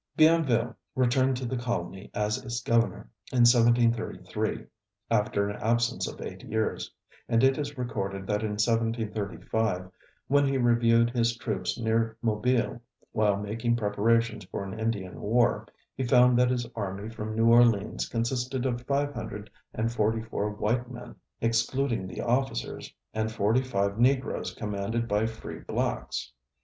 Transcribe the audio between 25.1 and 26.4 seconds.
free blacks.